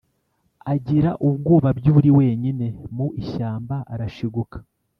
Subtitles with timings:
[0.73, 4.57] agira ubwoba by'uri wenyine mu ishyamba arashiguka